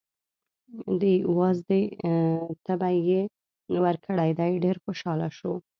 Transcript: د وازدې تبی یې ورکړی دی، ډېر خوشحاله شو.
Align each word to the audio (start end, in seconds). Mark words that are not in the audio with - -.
د 1.01 1.03
وازدې 1.37 1.81
تبی 2.65 2.95
یې 3.09 3.21
ورکړی 3.83 4.29
دی، 4.39 4.51
ډېر 4.63 4.75
خوشحاله 4.83 5.27
شو. 5.37 5.53